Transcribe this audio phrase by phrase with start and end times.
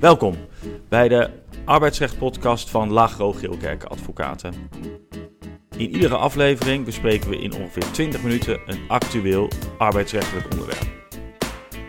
[0.00, 0.34] Welkom
[0.88, 1.30] bij de
[1.64, 4.54] arbeidsrechtpodcast van Lagro Geelkerk Advocaten.
[5.76, 10.86] In iedere aflevering bespreken we in ongeveer 20 minuten een actueel arbeidsrechtelijk onderwerp.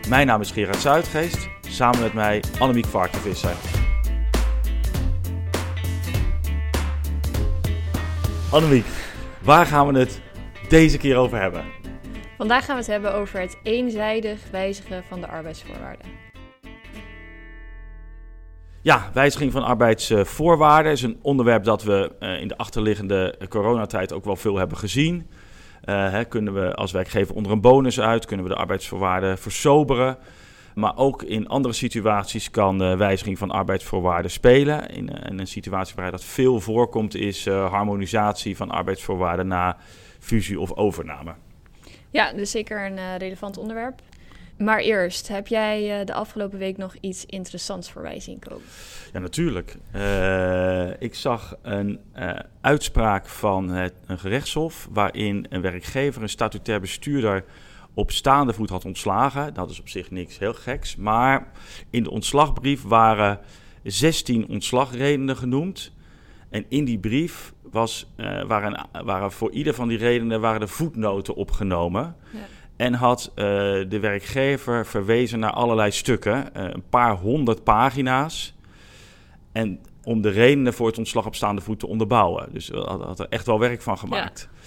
[0.08, 3.56] Mijn naam is Gerard Zuidgeest, samen met mij Annemiek Varkenvisser.
[8.50, 8.86] Annemiek,
[9.42, 10.20] waar gaan we het
[10.68, 11.64] deze keer over hebben?
[12.36, 16.29] Vandaag gaan we het hebben over het eenzijdig wijzigen van de arbeidsvoorwaarden.
[18.82, 24.24] Ja, wijziging van arbeidsvoorwaarden is een onderwerp dat we uh, in de achterliggende coronatijd ook
[24.24, 25.14] wel veel hebben gezien.
[25.84, 30.18] Uh, hè, kunnen we als werkgever onder een bonus uit, kunnen we de arbeidsvoorwaarden versoberen.
[30.74, 34.88] Maar ook in andere situaties kan de wijziging van arbeidsvoorwaarden spelen.
[34.88, 39.76] In, een situatie waar dat veel voorkomt is harmonisatie van arbeidsvoorwaarden na
[40.18, 41.34] fusie of overname.
[42.10, 44.00] Ja, dus zeker een relevant onderwerp.
[44.60, 48.64] Maar eerst, heb jij uh, de afgelopen week nog iets interessants voorbij zien komen?
[49.12, 49.76] Ja, natuurlijk.
[49.94, 56.80] Uh, ik zag een uh, uitspraak van het, een gerechtshof waarin een werkgever een statutair
[56.80, 57.44] bestuurder
[57.94, 59.54] op staande voet had ontslagen.
[59.54, 60.96] Dat is op zich niks heel geks.
[60.96, 61.46] Maar
[61.90, 63.40] in de ontslagbrief waren
[63.82, 65.92] 16 ontslagredenen genoemd.
[66.50, 68.12] En in die brief was,
[68.46, 72.16] waren, waren voor ieder van die redenen waren de voetnoten opgenomen.
[72.32, 72.38] Ja.
[72.80, 73.44] En had uh,
[73.88, 78.54] de werkgever verwezen naar allerlei stukken, uh, een paar honderd pagina's.
[79.52, 82.48] En om de redenen voor het ontslag op staande voet te onderbouwen.
[82.52, 84.48] Dus had, had er echt wel werk van gemaakt.
[84.52, 84.58] Ja.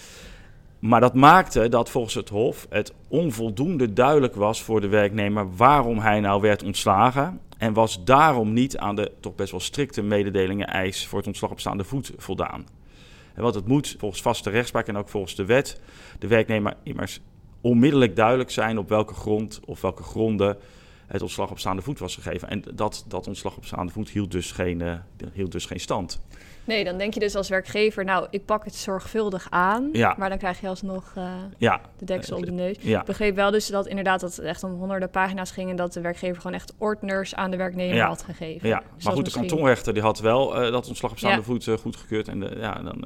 [0.80, 6.00] Maar dat maakte dat volgens het Hof het onvoldoende duidelijk was voor de werknemer waarom
[6.00, 7.40] hij nou werd ontslagen.
[7.58, 11.52] En was daarom niet aan de toch best wel strikte mededelingen eis voor het ontslag
[11.52, 12.66] op staande voet voldaan.
[13.34, 15.82] En wat het moet volgens vaste rechtspraak en ook volgens de wet
[16.20, 17.22] de werknemer immers
[17.64, 20.58] onmiddellijk duidelijk zijn op welke grond of welke gronden
[21.08, 22.50] het ontslag op staande voet was gegeven.
[22.50, 24.94] En dat, dat ontslag op staande voet hield dus, geen, uh,
[25.34, 26.22] hield dus geen stand.
[26.66, 29.90] Nee, dan denk je dus als werkgever, nou, ik pak het zorgvuldig aan.
[29.92, 30.16] Ja.
[30.18, 31.82] Maar dan krijg je alsnog uh, ja.
[31.98, 32.78] de deksel op de neus.
[32.80, 33.00] Ja.
[33.00, 35.70] Ik begreep wel dus dat inderdaad dat het echt om honderden pagina's ging...
[35.70, 38.70] en dat de werkgever gewoon echt ordners aan de werknemer had gegeven.
[38.70, 39.44] Ja, dus maar goed, misschien...
[39.44, 42.28] de kantonrechter die had wel uh, dat ontslag op staande voet goedgekeurd.
[42.28, 43.06] En de, ja, dan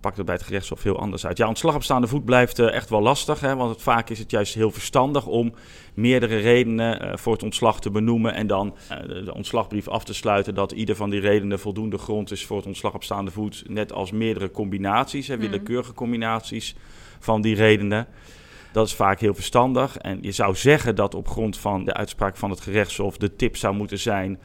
[0.00, 1.36] pakt het bij het gerechtshof heel anders uit.
[1.36, 3.40] Ja, ontslag op staande voet blijft uh, echt wel lastig.
[3.40, 5.54] Hè, want het, vaak is het juist heel verstandig om
[5.94, 8.34] meerdere redenen uh, voor het ontslag te benoemen.
[8.34, 12.30] En dan uh, de, ontslagbrief af te sluiten dat ieder van die redenen voldoende grond
[12.30, 13.64] is voor het ontslag op staande voet.
[13.66, 16.74] Net als meerdere combinaties, hè, willekeurige combinaties
[17.18, 18.06] van die redenen.
[18.72, 19.96] Dat is vaak heel verstandig.
[19.96, 23.56] En je zou zeggen dat op grond van de uitspraak van het gerechtshof de tip
[23.56, 24.38] zou moeten zijn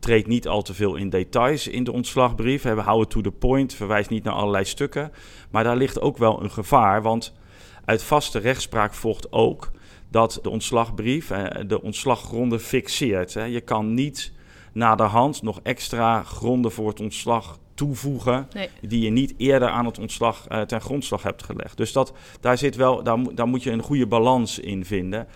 [0.00, 2.62] treed niet al te veel in details in de ontslagbrief.
[2.62, 5.12] We houden to the point, verwijs niet naar allerlei stukken.
[5.50, 7.34] Maar daar ligt ook wel een gevaar, want
[7.84, 9.70] uit vaste rechtspraak volgt ook
[10.08, 11.32] dat de ontslagbrief
[11.66, 13.32] de ontslaggronden fixeert.
[13.32, 14.32] Je kan niet
[14.72, 18.68] naderhand nog extra gronden voor het ontslag toevoegen nee.
[18.80, 21.76] die je niet eerder aan het ontslag uh, ten grondslag hebt gelegd.
[21.76, 25.26] Dus dat, daar, zit wel, daar, daar moet je een goede balans in vinden.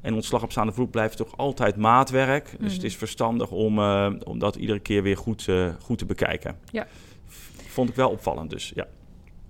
[0.00, 2.54] En ontslag op staande voet blijft toch altijd maatwerk.
[2.58, 6.04] Dus het is verstandig om, uh, om dat iedere keer weer goed, uh, goed te
[6.04, 6.56] bekijken.
[6.70, 6.86] Ja.
[7.68, 8.86] Vond ik wel opvallend dus, ja.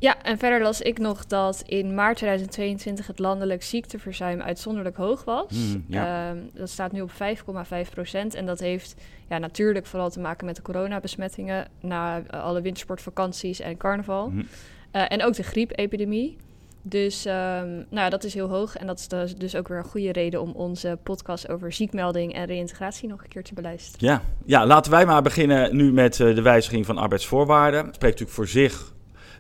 [0.00, 5.24] Ja, en verder las ik nog dat in maart 2022 het landelijk ziekteverzuim uitzonderlijk hoog
[5.24, 5.52] was.
[5.52, 6.34] Mm, ja.
[6.34, 8.34] uh, dat staat nu op 5,5 procent.
[8.34, 8.94] En dat heeft
[9.28, 14.28] ja, natuurlijk vooral te maken met de coronabesmettingen na alle wintersportvakanties en carnaval.
[14.28, 14.46] Mm.
[14.90, 16.36] en ook de griepepidemie.
[16.82, 18.76] Dus um, nou ja, dat is heel hoog.
[18.76, 22.46] En dat is dus ook weer een goede reden om onze podcast over ziekmelding en
[22.46, 24.06] reïntegratie nog een keer te beluisteren.
[24.06, 27.84] Ja, ja laten wij maar beginnen nu met uh, de wijziging van arbeidsvoorwaarden.
[27.84, 28.92] Het spreekt natuurlijk voor zich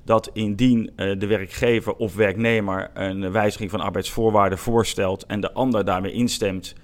[0.04, 5.84] dat indien uh, de werkgever of werknemer een wijziging van arbeidsvoorwaarden voorstelt en de ander
[5.84, 6.74] daarmee instemt,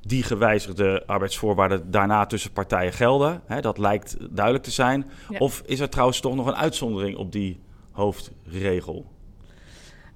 [0.00, 3.42] die gewijzigde arbeidsvoorwaarden daarna tussen partijen gelden.
[3.46, 5.10] Hè, dat lijkt duidelijk te zijn.
[5.28, 5.38] Ja.
[5.38, 7.60] Of is er trouwens toch nog een uitzondering op die
[7.90, 9.06] hoofdregel?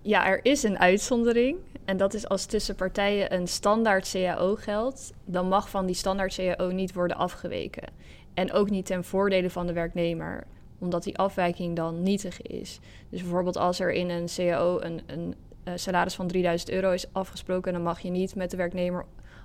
[0.07, 1.59] Ja, er is een uitzondering.
[1.85, 6.35] En dat is als tussen partijen een standaard CAO geldt, dan mag van die standaard
[6.35, 7.89] CAO niet worden afgeweken.
[8.35, 10.47] En ook niet ten voordele van de werknemer,
[10.79, 12.81] omdat die afwijking dan nietig is.
[13.09, 15.35] Dus bijvoorbeeld als er in een CAO een, een,
[15.65, 19.05] een salaris van 3000 euro is afgesproken, dan mag je niet met de werknemer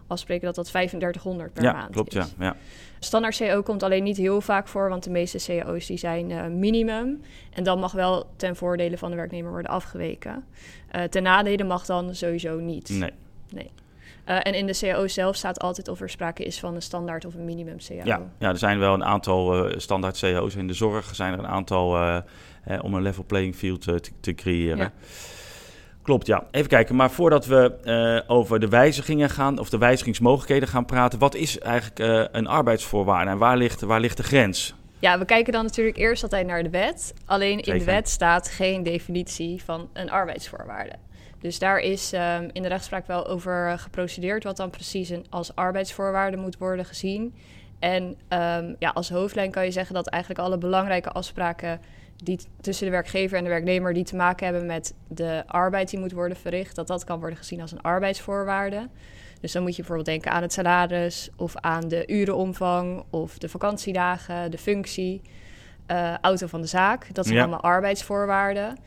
[0.09, 2.25] afspreken dat dat 3500 per ja, maand klopt, is.
[2.37, 2.55] Ja, ja.
[2.99, 6.45] Standaard CO komt alleen niet heel vaak voor, want de meeste CO's die zijn uh,
[6.45, 7.21] minimum.
[7.53, 10.45] En dan mag wel ten voordele van de werknemer worden afgeweken.
[10.95, 12.89] Uh, ten nadele mag dan sowieso niet.
[12.89, 13.11] Nee.
[13.53, 13.71] nee.
[14.29, 17.25] Uh, en in de CAO zelf staat altijd of er sprake is van een standaard
[17.25, 18.01] of een minimum CAO.
[18.03, 20.55] Ja, ja er zijn wel een aantal standaard CAO's.
[20.55, 22.21] In de zorg zijn er een aantal
[22.81, 24.77] om een level playing field te, te, creëren.
[24.77, 24.91] Ja.
[26.09, 26.43] Klopt, ja.
[26.51, 31.19] Even kijken, maar voordat we uh, over de wijzigingen gaan, of de wijzigingsmogelijkheden gaan praten,
[31.19, 34.75] wat is eigenlijk uh, een arbeidsvoorwaarde en waar ligt, waar ligt de grens?
[34.99, 37.13] Ja, we kijken dan natuurlijk eerst altijd naar de wet.
[37.25, 40.95] Alleen in de wet staat geen definitie van een arbeidsvoorwaarde.
[41.39, 45.55] Dus daar is um, in de rechtspraak wel over geprocedeerd wat dan precies een, als
[45.55, 47.35] arbeidsvoorwaarde moet worden gezien.
[47.79, 51.79] En um, ja, als hoofdlijn kan je zeggen dat eigenlijk alle belangrijke afspraken
[52.23, 55.99] die tussen de werkgever en de werknemer die te maken hebben met de arbeid die
[55.99, 58.89] moet worden verricht, dat dat kan worden gezien als een arbeidsvoorwaarde.
[59.41, 63.49] Dus dan moet je bijvoorbeeld denken aan het salaris of aan de urenomvang of de
[63.49, 65.21] vakantiedagen, de functie,
[65.87, 67.13] uh, auto van de zaak.
[67.13, 68.77] Dat zijn allemaal arbeidsvoorwaarden.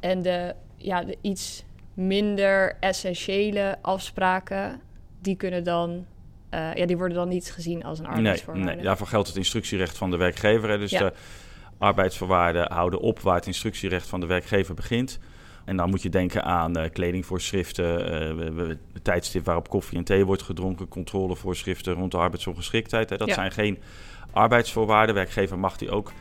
[0.00, 4.80] En de, ja, de iets minder essentiële afspraken,
[5.20, 6.06] die kunnen dan
[6.54, 8.66] uh, ja, die worden dan niet gezien als een arbeidsvoorwaarde.
[8.66, 10.68] Nee, nee, daarvoor geldt het instructierecht van de werkgever.
[10.68, 10.78] Hè.
[10.78, 11.12] Dus de
[11.82, 15.18] arbeidsvoorwaarden houden op waar het instructierecht van de werkgever begint.
[15.64, 20.42] En dan moet je denken aan uh, kledingvoorschriften, uh, tijdstip waarop koffie en thee wordt
[20.42, 23.10] gedronken, controlevoorschriften rond de arbeidsongeschiktheid.
[23.10, 23.16] Hè.
[23.16, 23.78] Dat zijn geen
[24.30, 25.14] arbeidsvoorwaarden.
[25.14, 26.12] Werkgever mag die ook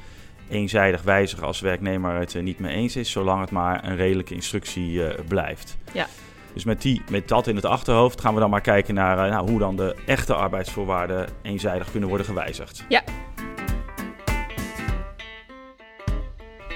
[0.49, 3.95] eenzijdig wijzigen als de werknemer het er niet mee eens is, zolang het maar een
[3.95, 5.77] redelijke instructie uh, blijft.
[5.93, 6.07] Ja.
[6.53, 9.49] Dus met, die, met dat in het achterhoofd gaan we dan maar kijken naar nou,
[9.49, 12.85] hoe dan de echte arbeidsvoorwaarden eenzijdig kunnen worden gewijzigd.
[12.89, 13.03] Ja.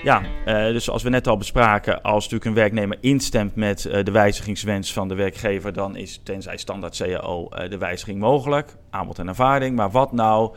[0.05, 4.03] Ja, uh, dus zoals we net al bespraken, als natuurlijk een werknemer instemt met uh,
[4.03, 9.19] de wijzigingswens van de werkgever, dan is tenzij standaard CAO uh, de wijziging mogelijk, aanbod
[9.19, 9.75] en ervaring.
[9.75, 10.55] Maar wat nou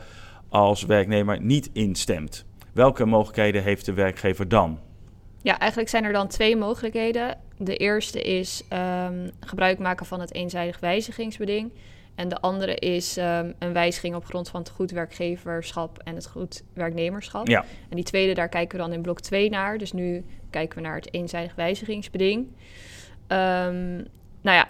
[0.49, 2.45] als werknemer niet instemt?
[2.73, 4.79] Welke mogelijkheden heeft de werkgever dan?
[5.41, 7.37] Ja, eigenlijk zijn er dan twee mogelijkheden.
[7.57, 8.63] De eerste is
[9.07, 11.71] um, gebruik maken van het eenzijdig wijzigingsbeding.
[12.19, 16.27] En de andere is um, een wijziging op grond van het goed werkgeverschap en het
[16.27, 17.47] goed werknemerschap.
[17.47, 17.65] Ja.
[17.89, 19.77] En die tweede, daar kijken we dan in blok 2 naar.
[19.77, 22.47] Dus nu kijken we naar het eenzijdig wijzigingsbeding.
[23.27, 24.07] Um,
[24.41, 24.67] nou ja,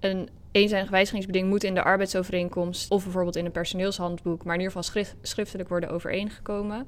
[0.00, 4.76] een eenzijdig wijzigingsbeding moet in de arbeidsovereenkomst of bijvoorbeeld in een personeelshandboek, maar in ieder
[4.76, 6.86] geval schrift, schriftelijk worden overeengekomen.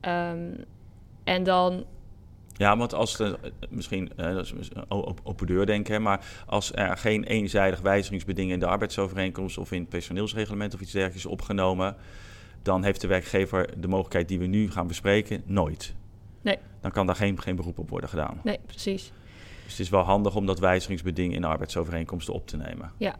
[0.00, 0.64] Um,
[1.24, 1.84] en dan
[2.58, 3.38] ja, want als de,
[3.68, 4.70] misschien, uh, dat is
[5.22, 9.88] open deur denken, maar als er geen eenzijdig wijzigingsbeding in de arbeidsovereenkomst of in het
[9.88, 11.96] personeelsreglement of iets dergelijks is opgenomen,
[12.62, 15.94] dan heeft de werkgever de mogelijkheid die we nu gaan bespreken nooit.
[16.40, 16.58] Nee.
[16.80, 18.40] Dan kan daar geen, geen beroep op worden gedaan.
[18.44, 19.12] Nee, precies.
[19.62, 22.92] Dus het is wel handig om dat wijzigingsbeding in de arbeidsovereenkomsten op te nemen.
[22.96, 23.16] Ja.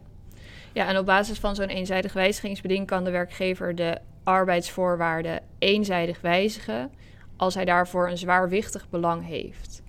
[0.73, 6.91] Ja, en op basis van zo'n eenzijdig wijzigingsbeding kan de werkgever de arbeidsvoorwaarden eenzijdig wijzigen
[7.39, 9.81] als hij daarvoor een zwaarwichtig belang heeft.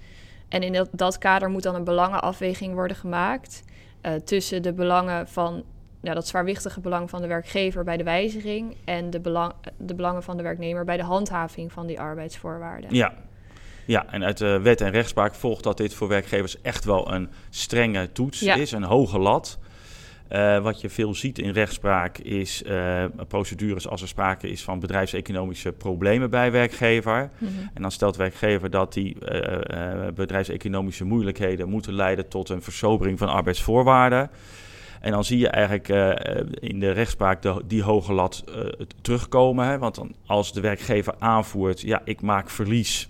[0.49, 3.62] En in dat, dat kader moet dan een belangenafweging worden gemaakt
[4.02, 5.64] uh, tussen de belangen van
[6.02, 10.23] ja, dat zwaarwichtige belang van de werkgever bij de wijziging en de, belang, de belangen
[10.23, 12.94] van de werknemer bij de handhaving van die arbeidsvoorwaarden.
[12.94, 13.14] Ja.
[13.85, 17.31] Ja, en uit de wet en rechtspraak volgt dat dit voor werkgevers echt wel een
[17.49, 18.55] strenge toets ja.
[18.55, 19.58] is, een hoge lat.
[20.32, 24.81] Uh, wat je veel ziet in rechtspraak is uh, procedures als er sprake is van
[24.81, 27.31] bedrijfseconomische problemen bij werkgever.
[27.38, 27.71] Mm -hmm.
[27.75, 33.29] En dan stelt werkgever dat die uh, bedrijfseconomische moeilijkheden moeten leiden tot een versobering van
[33.29, 34.31] arbeidsvoorwaarden.
[35.00, 35.88] En dan zie je eigenlijk
[36.61, 38.44] in de rechtspraak de, die hoge lat
[39.03, 39.67] terugkomen.
[39.67, 39.79] Hè?
[39.79, 43.09] Want dan, als de werkgever aanvoert, ja, ik maak verlies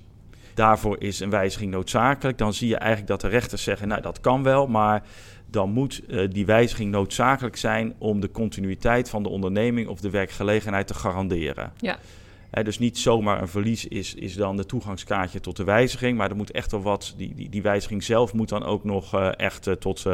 [0.54, 2.38] daarvoor is een wijziging noodzakelijk.
[2.38, 5.02] Dan zie je eigenlijk dat de rechters zeggen, nou dat kan wel, maar
[5.50, 10.10] dan moet uh, die wijziging noodzakelijk zijn om de continuïteit van de onderneming of de
[10.10, 11.72] werkgelegenheid te garanderen.
[11.78, 11.98] Ja.
[12.62, 16.36] Dus niet zomaar een verlies is, is dan de toegangskaartje tot de wijziging, maar er
[16.36, 19.66] moet echt wel wat, die, die, die wijziging zelf moet dan ook nog uh, echt
[19.66, 20.04] uh, tot,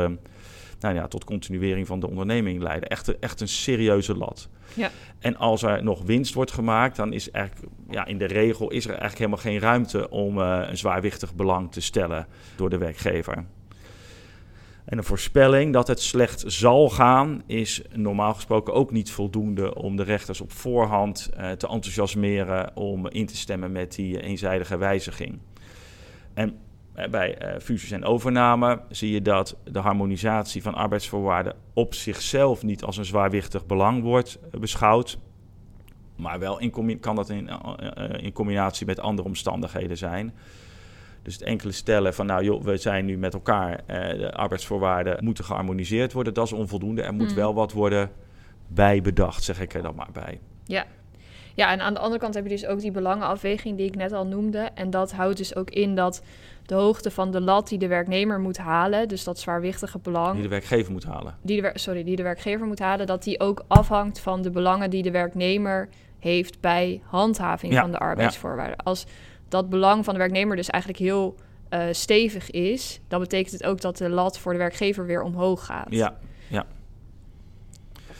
[0.80, 2.88] nou ja, tot continuering van de onderneming leiden.
[2.88, 4.48] Echt, echt een serieuze lat.
[4.74, 4.90] Ja.
[5.18, 8.84] En als er nog winst wordt gemaakt, dan is eigenlijk, ja, in de regel is
[8.84, 12.26] er eigenlijk helemaal geen ruimte om een zwaarwichtig belang te stellen
[12.56, 13.44] door de werkgever.
[14.86, 19.96] En een voorspelling dat het slecht zal gaan, is normaal gesproken ook niet voldoende om
[19.96, 25.38] de rechters op voorhand uh, te enthousiasmeren om in te stemmen met die eenzijdige wijziging.
[26.34, 26.58] En
[26.96, 32.62] uh, bij uh, fusies en overname zie je dat de harmonisatie van arbeidsvoorwaarden op zichzelf
[32.62, 35.18] niet als een zwaarwichtig belang wordt beschouwd.
[36.16, 37.50] Maar wel in kan dat in,
[38.16, 40.34] in combinatie met andere omstandigheden zijn.
[41.26, 45.24] Dus het enkele stellen van, nou joh, we zijn nu met elkaar, uh, de arbeidsvoorwaarden
[45.24, 47.02] moeten geharmoniseerd worden, dat is onvoldoende.
[47.02, 47.34] Er moet mm.
[47.34, 48.10] wel wat worden
[48.66, 50.40] bijbedacht, zeg ik er dan maar bij.
[50.64, 50.84] Ja.
[51.54, 54.12] Ja, en aan de andere kant heb je dus ook die belangenafweging die ik net
[54.12, 54.68] al noemde.
[54.74, 56.22] En dat houdt dus ook in dat
[56.66, 60.32] de hoogte van de lat die de werknemer moet halen, dus dat zwaarwichtige belang.
[60.32, 61.36] Die de werkgever moet halen.
[61.42, 64.90] Die de, sorry, die de werkgever moet halen, dat die ook afhangt van de belangen
[64.90, 68.76] die de werknemer heeft bij handhaving ja, van de arbeidsvoorwaarden.
[68.76, 68.90] Ja.
[68.90, 69.06] Als
[69.48, 71.34] dat belang van de werknemer dus eigenlijk heel
[71.90, 75.86] stevig is, dan betekent het ook dat de lat voor de werkgever weer omhoog gaat.
[75.90, 76.16] Ja,
[76.48, 76.66] ja.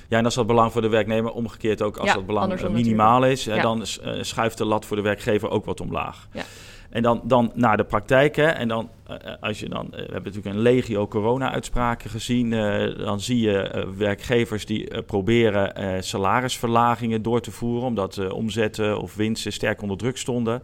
[0.08, 3.44] Ja, en als dat belang voor de werknemer omgekeerd ook als dat belang minimaal is,
[3.44, 3.86] dan
[4.20, 6.28] schuift de lat voor de werkgever ook wat omlaag.
[6.32, 6.42] Ja.
[6.90, 8.36] En dan, dan naar de praktijk.
[8.36, 12.52] Hè, en dan, eh, als je dan, eh, we hebben natuurlijk een legio corona-uitspraken gezien.
[12.52, 17.86] Uh, dan zie je werkgevers die proberen salarisverlagingen door te voeren.
[17.86, 20.62] Omdat omzetten of winsten sterk onder druk stonden.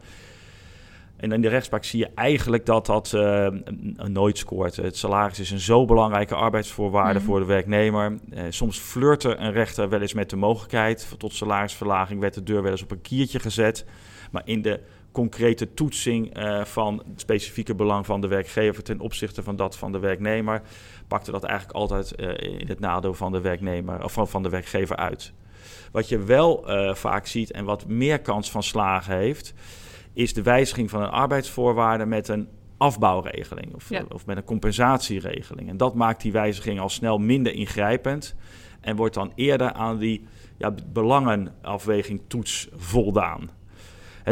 [1.23, 3.13] En in de rechtspraak zie je eigenlijk dat dat
[4.09, 4.77] nooit scoort.
[4.77, 7.29] Het salaris is een zo belangrijke arbeidsvoorwaarde mhm.
[7.29, 8.19] voor de werknemer.
[8.49, 12.21] soms flirte een rechter wel eens met de mogelijkheid tot salarisverlaging.
[12.21, 13.85] Werd de deur wel eens op een kiertje gezet.
[14.31, 14.81] Maar in de
[15.13, 19.93] concrete toetsing uh, van het specifieke belang van de werkgever ten opzichte van dat van
[19.93, 20.63] de werknemer,
[21.09, 24.49] pakte dat eigenlijk altijd uh, in het nadeel van de werknemer of van, van de
[24.49, 25.33] werkgever uit.
[25.93, 29.55] Wat je wel uh, vaak ziet en wat meer kans van slagen heeft,
[30.13, 34.05] is de wijziging van een arbeidsvoorwaarde met een afbouwregeling of, ja.
[34.09, 35.69] of met een compensatieregeling.
[35.69, 38.35] En dat maakt die wijziging al snel minder ingrijpend
[38.81, 40.25] en wordt dan eerder aan die
[40.57, 43.51] ja, belangenafweging toets voldaan.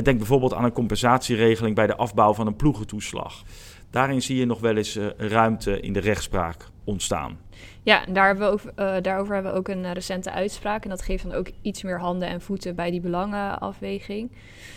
[0.03, 3.43] Denk bijvoorbeeld aan een compensatieregeling bij de afbouw van een ploegentoeslag.
[3.91, 7.39] Daarin zie je nog wel eens uh, ruimte in de rechtspraak ontstaan.
[7.83, 10.85] Ja, daar hebben we ook, uh, daarover hebben we ook een uh, recente uitspraak.
[10.85, 14.33] En dat geeft dan ook iets meer handen en voeten bij die belangenafweging.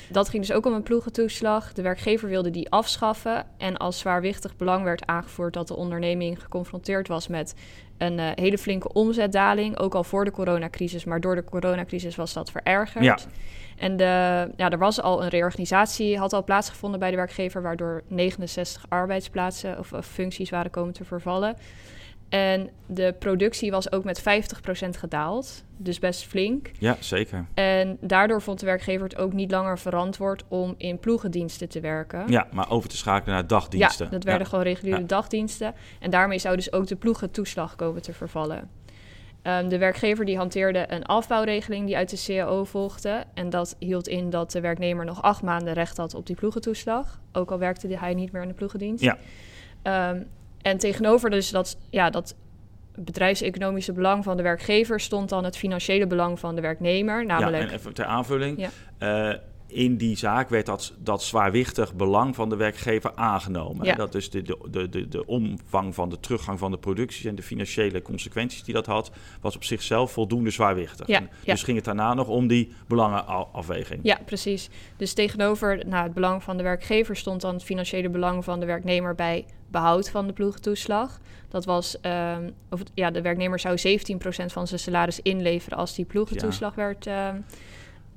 [0.09, 1.73] Dat ging dus ook om een ploegentoeslag.
[1.73, 3.45] De werkgever wilde die afschaffen.
[3.57, 7.55] En als zwaarwichtig belang werd aangevoerd dat de onderneming geconfronteerd was met
[7.97, 9.77] een hele flinke omzetdaling.
[9.77, 13.03] Ook al voor de coronacrisis, maar door de coronacrisis was dat verergerd.
[13.03, 13.17] Ja.
[13.77, 18.03] En de, ja, er was al een reorganisatie, had al plaatsgevonden bij de werkgever, waardoor
[18.07, 21.55] 69 arbeidsplaatsen of, functies waren komen te vervallen.
[22.33, 24.23] En de productie was ook met 50%
[24.89, 25.63] gedaald.
[25.77, 26.71] Dus best flink.
[26.79, 27.45] Ja, zeker.
[27.53, 32.23] En daardoor vond de werkgever het ook niet langer verantwoord om in ploegendiensten te werken.
[32.27, 34.05] Ja, maar over te schakelen naar dagdiensten.
[34.05, 35.73] Ja, dat werden gewoon reguliere dagdiensten.
[35.99, 38.69] En daarmee zou dus ook de ploegentoeslag komen te vervallen.
[39.43, 43.23] Um, de werkgever die hanteerde een afbouwregeling die uit de CAO volgde.
[43.33, 47.19] En dat hield in dat de werknemer nog acht maanden recht had op die ploegentoeslag.
[47.31, 49.03] Ook al werkte hij niet meer in de ploegendienst.
[49.03, 49.17] Ja.
[50.09, 50.27] Um,
[50.63, 52.35] en tegenover dus dat, ja, dat
[52.95, 57.25] bedrijfseconomische belang van de werkgever stond dan het financiële belang van de werknemer.
[57.25, 57.63] Namelijk...
[57.63, 58.69] Ja, en even ter aanvulling.
[58.99, 59.29] Ja.
[59.31, 63.85] Uh, in die zaak werd dat, dat zwaarwichtig belang van de werkgever aangenomen.
[63.85, 63.95] Ja.
[63.95, 64.41] Dat is de,
[64.71, 68.73] de, de, de omvang van de teruggang van de productie en de financiële consequenties die
[68.73, 71.07] dat had, was op zichzelf voldoende zwaarwichtig.
[71.07, 71.21] Ja.
[71.45, 73.99] Dus ging het daarna nog om die belangenafweging.
[74.03, 74.69] Ja, precies.
[74.97, 78.65] Dus tegenover nou, het belang van de werkgever stond dan het financiële belang van de
[78.65, 81.19] werknemer bij behoud van de ploegentoeslag.
[81.49, 86.05] Dat was, um, of, ja, de werknemer zou 17% van zijn salaris inleveren als die
[86.05, 87.07] ploegentoeslag werd.
[87.07, 87.29] Uh,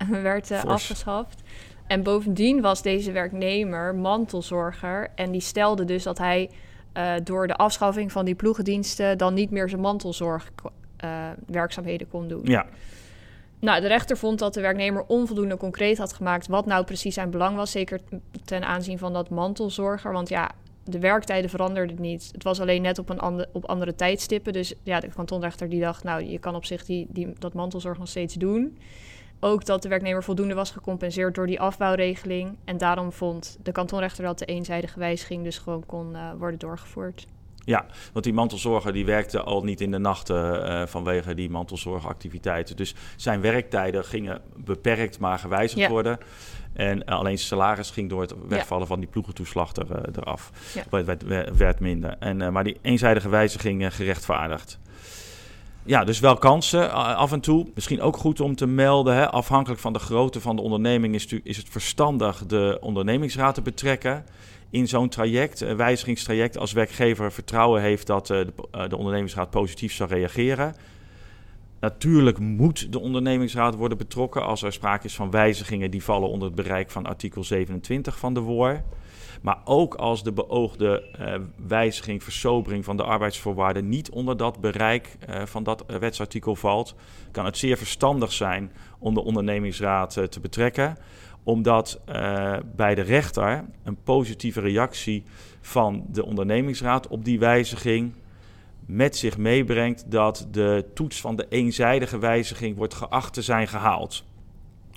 [0.22, 1.42] werd uh, afgeschaft.
[1.86, 5.10] En bovendien was deze werknemer mantelzorger.
[5.14, 6.50] En die stelde dus dat hij
[6.96, 12.44] uh, door de afschaffing van die ploegendiensten dan niet meer zijn mantelzorgwerkzaamheden uh, kon doen.
[12.44, 12.66] Ja.
[13.60, 17.30] Nou, de rechter vond dat de werknemer onvoldoende concreet had gemaakt wat nou precies zijn
[17.30, 17.70] belang was.
[17.70, 18.00] Zeker
[18.44, 20.12] ten aanzien van dat mantelzorger.
[20.12, 20.50] Want ja,
[20.86, 22.28] de werktijden veranderden niet.
[22.32, 24.52] Het was alleen net op, een ander, op andere tijdstippen.
[24.52, 27.98] Dus ja, de kantonrechter die dacht, nou, je kan op zich die, die, dat mantelzorg
[27.98, 28.78] nog steeds doen.
[29.40, 32.56] Ook dat de werknemer voldoende was gecompenseerd door die afbouwregeling.
[32.64, 37.26] En daarom vond de kantonrechter dat de eenzijdige wijziging dus gewoon kon uh, worden doorgevoerd.
[37.66, 42.76] Ja, want die mantelzorger die werkte al niet in de nachten uh, vanwege die mantelzorgactiviteiten.
[42.76, 45.88] Dus zijn werktijden gingen beperkt maar gewijzigd ja.
[45.88, 46.18] worden.
[46.72, 48.88] En alleen zijn salaris ging door het wegvallen ja.
[48.88, 50.50] van die ploegentoeslag er, uh, eraf.
[50.74, 50.82] Ja.
[51.04, 52.16] Werd, werd, werd, minder.
[52.18, 54.78] En, uh, maar die eenzijdige wijziging gerechtvaardigd.
[55.84, 57.66] Ja, dus wel kansen af en toe.
[57.74, 61.26] Misschien ook goed om te melden, hè, afhankelijk van de grootte van de onderneming is,
[61.26, 64.24] is het verstandig de ondernemingsraad te betrekken
[64.76, 69.50] in zo'n traject, een wijzigingstraject, als werkgever vertrouwen heeft dat uh, de, uh, de, ondernemingsraad
[69.50, 70.74] positief zal reageren.
[71.80, 76.46] Natuurlijk moet de ondernemingsraad worden betrokken als er sprake is van wijzigingen die vallen onder
[76.46, 78.82] het bereik van artikel 27 van de WOR.
[79.42, 81.34] Maar ook als de beoogde uh,
[81.66, 86.94] wijziging, versobering van de arbeidsvoorwaarden niet onder dat bereik van dat wetsartikel valt,
[87.30, 90.96] kan het zeer verstandig zijn om de ondernemingsraad te betrekken.
[91.46, 92.00] Omdat
[92.76, 95.24] bij de rechter een positieve reactie
[95.60, 98.12] van de ondernemingsraad op die wijziging
[98.86, 104.24] met zich meebrengt dat de toets van de eenzijdige wijziging wordt geacht te zijn gehaald.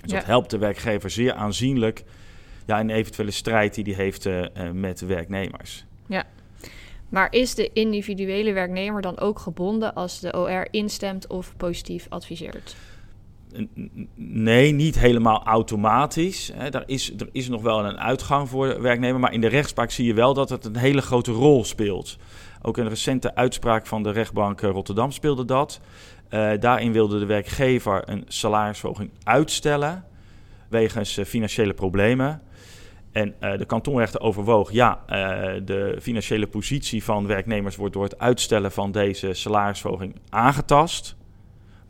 [0.00, 2.04] Dus dat helpt de werkgever zeer aanzienlijk
[2.66, 5.84] ja, een eventuele strijd die hij heeft uh, met de werknemers.
[6.06, 6.24] Ja.
[7.08, 12.76] Maar is de individuele werknemer dan ook gebonden als de OR instemt of positief adviseert?
[14.14, 16.52] Nee, niet helemaal automatisch.
[16.70, 19.90] Daar is, er is nog wel een uitgang voor de werknemer, maar in de rechtspraak
[19.90, 22.16] zie je wel dat het een hele grote rol speelt.
[22.62, 25.80] Ook een recente uitspraak van de rechtbank Rotterdam speelde dat.
[26.30, 30.04] Uh, daarin wilde de werkgever een salarisverhoging uitstellen
[30.68, 32.42] wegens uh, financiële problemen.
[33.12, 35.00] En de kantonrechter overwoog, ja,
[35.64, 41.16] de financiële positie van werknemers wordt door het uitstellen van deze salarisverhoging aangetast.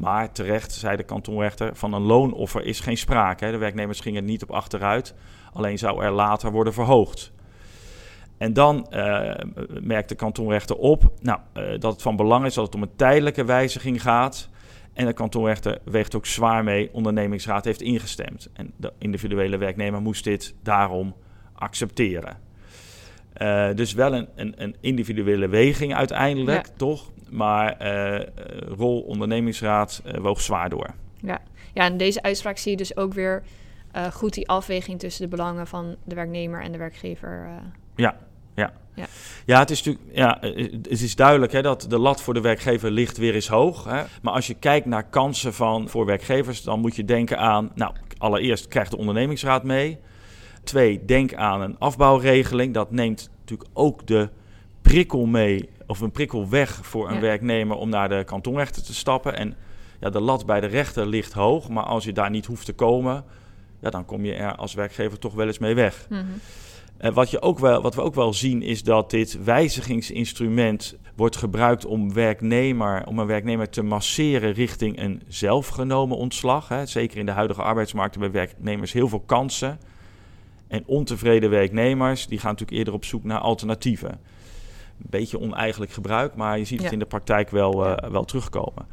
[0.01, 3.51] Maar terecht, zei de kantonrechter, van een loonoffer is geen sprake.
[3.51, 5.15] De werknemers gingen niet op achteruit,
[5.53, 7.33] alleen zou er later worden verhoogd.
[8.39, 9.35] En dan uh,
[9.81, 12.97] merkt de kantonrechter op nou, uh, dat het van belang is dat het om een
[12.97, 14.49] tijdelijke wijziging gaat.
[14.93, 18.51] En de kantonrechter weegt ook zwaar mee, ondernemingsraad heeft ingestemd.
[18.53, 21.15] En de individuele werknemer moest dit daarom
[21.55, 22.39] accepteren.
[23.39, 26.73] Uh, dus wel een, een, een, individuele weging uiteindelijk, ja.
[26.77, 27.11] toch?
[27.31, 27.77] Maar
[28.77, 30.95] rol ondernemingsraad woog zwaar door.
[31.21, 31.41] Ja.
[31.75, 33.43] ja, en deze uitspraak zie je dus ook weer
[34.13, 37.49] goed die afweging tussen de belangen van de werknemer en de werkgever.
[37.97, 38.17] Ja,
[38.55, 38.73] ja.
[38.95, 39.07] Ja.
[39.47, 42.41] ja, het is natuurlijk ja, eh, het is duidelijk hè, dat de lat voor de
[42.41, 43.85] werkgever ligt weer eens hoog.
[43.85, 44.03] Hè.
[44.23, 47.93] Maar als je kijkt naar kansen van, voor werkgevers, dan moet je denken aan, nou,
[48.19, 49.99] allereerst krijgt de ondernemingsraad mee.
[50.71, 52.75] Twee, denk aan een afbouwregeling.
[52.75, 54.29] Dat neemt natuurlijk ook de
[54.83, 57.21] prikkel mee, of een prikkel weg voor een ja.
[57.21, 59.37] werknemer om naar de kantonrechter te stappen.
[59.37, 59.55] En
[60.01, 62.73] ja, de lat bij de rechter ligt hoog, maar als je daar niet hoeft te
[62.73, 63.25] komen,
[63.81, 66.07] ja, dan kom je er als werkgever toch wel eens mee weg.
[66.09, 66.41] Mm -hmm.
[67.01, 71.37] Uh, wat, je ook wel, wat we ook wel zien is dat dit wijzigingsinstrument wordt
[71.37, 76.69] gebruikt om, werknemer, om een werknemer te masseren richting een zelfgenomen ontslag.
[76.69, 76.87] Hè.
[76.87, 79.79] Zeker in de huidige arbeidsmarkt hebben werknemers heel veel kansen.
[80.71, 84.11] En ontevreden werknemers die gaan natuurlijk eerder op zoek naar alternatieven.
[84.11, 86.85] Een beetje oneigenlijk gebruik, maar je ziet ja.
[86.85, 88.87] het in de praktijk wel, uh, wel terugkomen.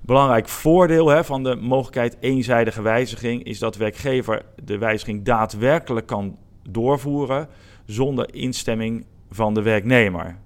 [0.00, 6.38] Belangrijk voordeel hè, van de mogelijkheid eenzijdige wijziging is dat werkgever de wijziging daadwerkelijk kan
[6.68, 7.48] doorvoeren
[7.84, 10.36] zonder instemming van de werknemer.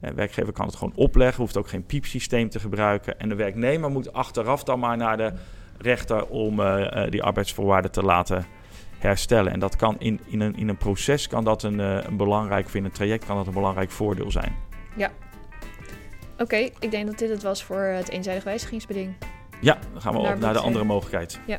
[0.00, 3.18] De werkgever kan het gewoon opleggen, hoeft ook geen piepsysteem te gebruiken.
[3.18, 5.32] En de werknemer moet achteraf dan maar naar de
[5.78, 8.46] rechter om uh, die arbeidsvoorwaarden te laten
[8.98, 9.52] herstellen.
[9.52, 12.66] En dat kan in, in, een, in een proces kan dat een, uh, een belangrijk,
[12.66, 14.54] of in een traject kan dat een belangrijk voordeel zijn.
[14.96, 15.10] Ja.
[16.32, 19.14] Oké, okay, ik denk dat dit het was voor het eenzijdig wijzigingsbeding.
[19.60, 21.40] Ja, dan gaan we naar op naar de andere mogelijkheid.
[21.46, 21.58] Ja.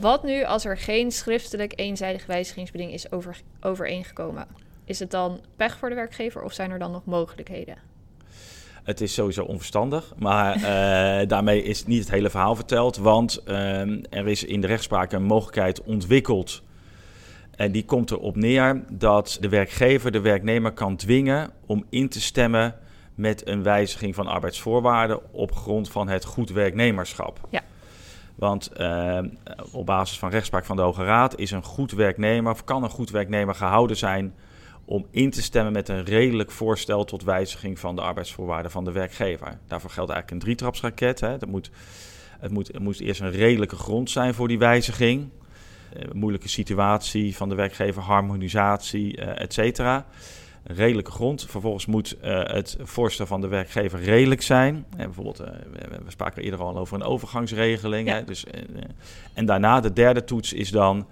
[0.00, 4.46] Wat nu als er geen schriftelijk eenzijdig wijzigingsbeding is over, overeengekomen?
[4.84, 7.89] Is het dan pech voor de werkgever of zijn er dan nog mogelijkheden?
[8.82, 10.62] Het is sowieso onverstandig, maar uh,
[11.28, 12.96] daarmee is niet het hele verhaal verteld.
[12.96, 13.80] Want uh,
[14.14, 16.62] er is in de rechtspraak een mogelijkheid ontwikkeld.
[17.56, 22.20] En die komt erop neer dat de werkgever de werknemer kan dwingen om in te
[22.20, 22.74] stemmen
[23.14, 27.40] met een wijziging van arbeidsvoorwaarden op grond van het goed werknemerschap.
[27.50, 27.60] Ja.
[28.34, 29.18] Want uh,
[29.72, 32.90] op basis van rechtspraak van de Hoge Raad is een goed werknemer, of kan een
[32.90, 34.34] goed werknemer gehouden zijn
[34.90, 38.92] om in te stemmen met een redelijk voorstel tot wijziging van de arbeidsvoorwaarden van de
[38.92, 39.58] werkgever.
[39.66, 41.20] Daarvoor geldt eigenlijk een drietrapsraket.
[41.20, 41.38] Hè.
[41.38, 41.70] Dat moet,
[42.38, 45.28] het, moet, het moet eerst een redelijke grond zijn voor die wijziging.
[45.96, 50.06] Uh, moeilijke situatie van de werkgever, harmonisatie, uh, et cetera
[50.62, 51.46] redelijke grond.
[51.48, 54.74] Vervolgens moet uh, het voorstel van de werkgever redelijk zijn.
[54.96, 55.46] En bijvoorbeeld, uh,
[56.04, 58.08] we, spraken eerder al over een overgangsregeling.
[58.08, 58.14] Ja.
[58.14, 58.24] Hè?
[58.24, 58.52] Dus, uh,
[59.34, 61.06] en daarna, de derde toets is dan...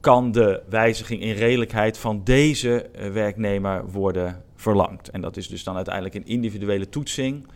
[0.00, 5.10] kan de wijziging in redelijkheid van deze werknemer worden verlangd?
[5.10, 7.46] En dat is dus dan uiteindelijk een individuele toetsing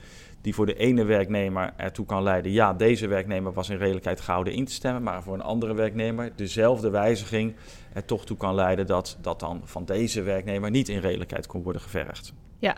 [0.41, 2.53] die voor de ene werknemer ertoe kan leiden...
[2.53, 5.03] ja, deze werknemer was in redelijkheid gehouden in te stemmen...
[5.03, 7.55] maar voor een andere werknemer dezelfde wijziging
[7.93, 8.87] er toch toe kan leiden...
[8.87, 12.33] dat dat dan van deze werknemer niet in redelijkheid kon worden gevergd.
[12.59, 12.77] Ja,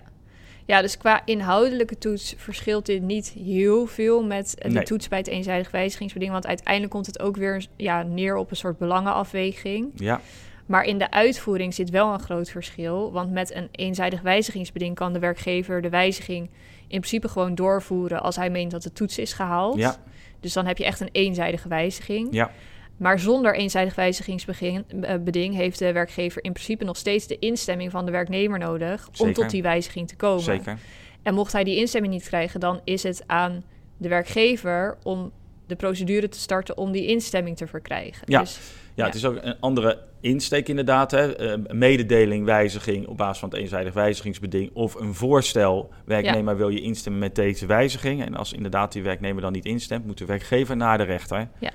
[0.67, 4.85] ja, dus qua inhoudelijke toets verschilt dit niet heel veel met de nee.
[4.85, 6.33] toets bij het eenzijdig wijzigingsbeding.
[6.33, 9.91] Want uiteindelijk komt het ook weer ja, neer op een soort belangenafweging.
[9.95, 10.21] Ja.
[10.67, 13.13] Maar in de uitvoering zit wel een groot verschil.
[13.13, 16.51] Want met een eenzijdig wijzigingsbeding kan de werkgever de wijziging
[16.93, 19.77] in principe gewoon doorvoeren als hij meent dat de toets is gehaald.
[19.77, 19.97] Ja.
[20.41, 22.29] Dus dan heb je echt een eenzijdige wijziging.
[22.31, 22.51] Ja.
[22.97, 28.11] Maar zonder eenzijdig wijzigingsbeding heeft de werkgever in principe nog steeds de instemming van de
[28.11, 29.27] werknemer nodig Zeker.
[29.27, 30.43] om tot die wijziging te komen.
[30.43, 30.79] Zeker.
[31.23, 33.65] En mocht hij die instemming niet krijgen, dan is het aan
[33.97, 35.33] de werkgever om
[35.67, 38.23] de procedure te starten om die instemming te verkrijgen.
[38.25, 38.41] Ja.
[38.41, 38.59] Dus,
[38.95, 41.11] ja, het is ook een andere insteek inderdaad.
[41.11, 41.57] Hè.
[41.57, 44.71] Uh, mededeling, wijziging op basis van het eenzijdig wijzigingsbeding.
[44.73, 48.25] Of een voorstel, werknemer wil je instemmen met deze wijziging.
[48.25, 51.49] En als inderdaad die werknemer dan niet instemt, moet de werkgever naar de rechter.
[51.59, 51.71] Ja.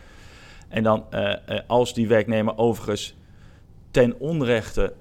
[0.69, 1.33] En dan uh,
[1.67, 3.15] als die werknemer overigens
[3.91, 4.93] ten onrechte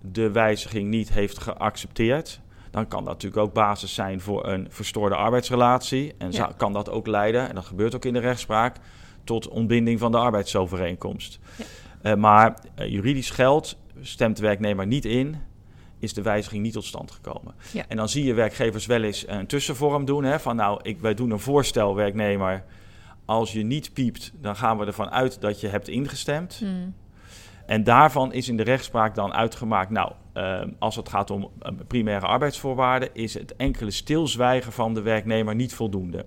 [0.00, 2.40] de wijziging niet heeft geaccepteerd...
[2.70, 6.14] dan kan dat natuurlijk ook basis zijn voor een verstoorde arbeidsrelatie.
[6.18, 8.76] En kan dat ook leiden, en dat gebeurt ook in de rechtspraak,
[9.24, 11.38] tot ontbinding van de arbeidsovereenkomst.
[11.56, 11.64] Ja.
[12.02, 15.36] Uh, maar uh, juridisch geld stemt de werknemer niet in,
[15.98, 17.54] is de wijziging niet tot stand gekomen.
[17.72, 17.84] Ja.
[17.88, 20.24] En dan zie je werkgevers wel eens een tussenvorm doen.
[20.24, 22.64] Hè, van nou, ik, wij doen een voorstel, werknemer.
[23.24, 26.56] Als je niet piept, dan gaan we ervan uit dat je hebt ingestemd.
[26.58, 26.94] Hmm.
[27.66, 31.70] En daarvan is in de rechtspraak dan uitgemaakt, nou, ehm, als het gaat om uh,
[31.86, 36.26] primaire arbeidsvoorwaarden, is het enkele stilzwijgen van de werknemer niet voldoende.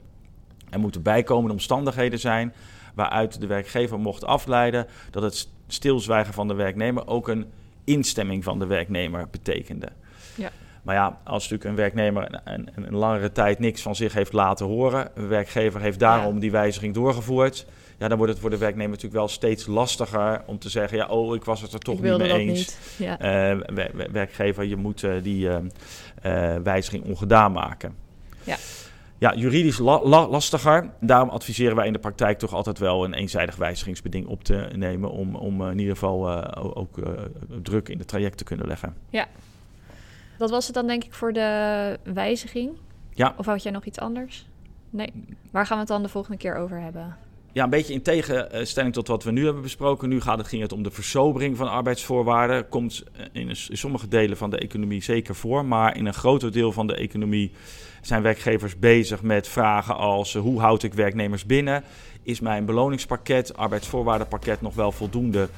[0.69, 2.53] Er moeten bijkomende omstandigheden zijn
[2.95, 7.45] waaruit de werkgever mocht afleiden dat het stilzwijgen van de werknemer ook een
[7.83, 9.87] instemming van de werknemer betekende.
[10.35, 10.51] Ja.
[10.83, 14.33] Maar ja, als natuurlijk een werknemer een, een, een, langere tijd niks van zich heeft
[14.33, 17.65] laten horen, een werkgever heeft daarom die wijziging doorgevoerd,
[17.97, 21.07] ja, dan wordt het voor de werknemer natuurlijk wel steeds lastiger om te zeggen, ja,
[21.07, 22.57] oh, ik was het er toch niet mee eens.
[22.57, 22.77] Niet.
[22.97, 23.51] Ja.
[23.53, 23.63] Uh,
[24.11, 25.57] werkgever, je moet uh, die uh,
[26.63, 27.95] wijziging ongedaan maken.
[28.43, 28.55] Ja.
[29.17, 30.89] Ja, juridisch lastiger.
[30.99, 35.11] Daarom adviseren wij in de praktijk toch altijd wel een eenzijdig wijzigingsbeding op te nemen.
[35.11, 36.99] Om, om in ieder geval ook
[37.61, 38.95] druk in het traject te kunnen leggen.
[39.09, 39.27] Ja,
[40.37, 42.71] dat was het dan denk ik voor de wijziging.
[43.13, 43.33] Ja.
[43.37, 44.45] Of had jij nog iets anders?
[44.89, 45.13] Nee.
[45.51, 47.17] Waar gaan we het dan de volgende keer over hebben?
[47.55, 50.09] Ja, een beetje in tegenstelling tot wat we nu hebben besproken.
[50.09, 52.69] Nu gaat het, ging het om de versobering van arbeidsvoorwaarden.
[52.69, 55.65] Komt in, in sommige delen van de economie zeker voor.
[55.65, 57.51] Maar in een groter deel van de economie
[58.01, 60.33] zijn werkgevers bezig met vragen als...
[60.33, 61.83] hoe houd ik werknemers binnen?
[62.23, 65.49] Is mijn beloningspakket, arbeidsvoorwaardenpakket nog wel voldoende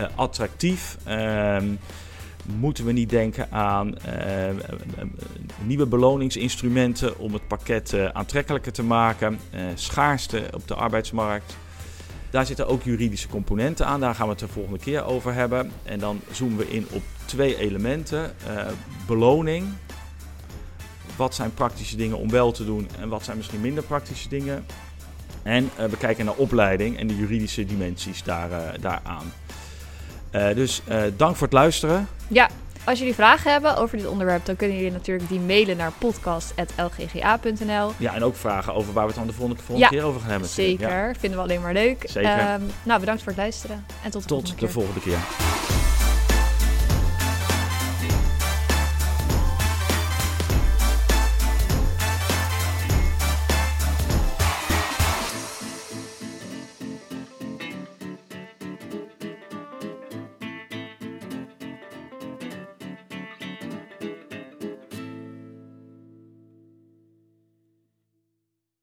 [0.00, 0.96] uh, attractief?
[1.08, 1.56] Uh,
[2.42, 3.94] moeten we niet denken aan uh,
[5.64, 11.56] nieuwe beloningsinstrumenten om het pakket uh, aantrekkelijker te maken, uh, schaarste op de arbeidsmarkt.
[12.30, 15.72] Daar zitten ook juridische componenten aan, daar gaan we het de volgende keer over hebben.
[15.82, 18.34] En dan zoomen we in op twee elementen.
[19.06, 19.66] beloning,
[21.16, 24.66] wat zijn praktische dingen om wel te doen en wat zijn misschien minder praktische dingen.
[25.42, 29.32] En we kijken naar opleiding en de juridische dimensies daar, daaraan.
[30.32, 32.08] Uh, dus uh, dank voor het luisteren.
[32.28, 32.48] Ja,
[32.84, 37.92] als jullie vragen hebben over dit onderwerp, dan kunnen jullie natuurlijk die mailen naar podcast.lgga.nl.
[37.96, 40.30] Ja, en ook vragen over waar we het dan de volgende, volgende keer over gaan
[40.30, 40.48] hebben.
[40.48, 42.04] Zeker, vinden we alleen maar leuk.
[42.06, 42.52] Zeker.
[42.52, 44.68] Um, nou, bedankt voor het luisteren en tot de tot volgende keer.
[44.68, 45.71] Tot de volgende keer.